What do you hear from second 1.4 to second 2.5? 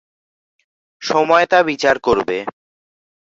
তা বিচার করবে।